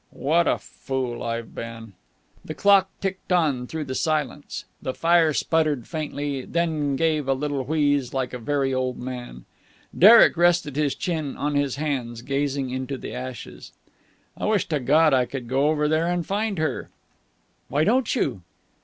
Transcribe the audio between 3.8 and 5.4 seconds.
the silence. The fire